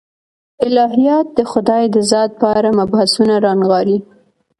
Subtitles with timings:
[0.65, 3.97] الهیات د خدای د ذات په اړه مبحثونه رانغاړي.